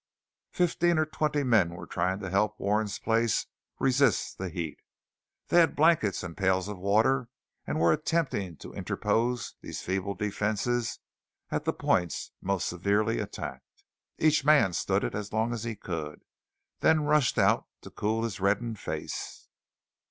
[0.49, 3.45] Fifteen or twenty men were trying to help Warren's place
[3.77, 4.79] resist the heat.
[5.49, 7.29] They had blankets and pails of water,
[7.67, 10.97] and were attempting to interpose these feeble defences
[11.51, 13.83] at the points most severely attacked.
[14.17, 16.23] Each man stood it as long as he could,
[16.79, 19.49] then rushed out to cool his reddened face.